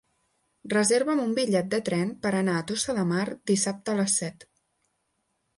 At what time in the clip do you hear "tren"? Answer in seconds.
1.91-2.15